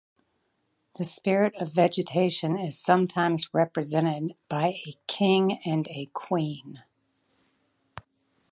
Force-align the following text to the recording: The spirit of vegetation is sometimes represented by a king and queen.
The 0.95 1.03
spirit 1.05 1.53
of 1.61 1.73
vegetation 1.75 2.57
is 2.59 2.79
sometimes 2.79 3.53
represented 3.53 4.33
by 4.49 4.79
a 4.87 4.95
king 5.05 5.59
and 5.63 5.87
queen. 6.11 6.81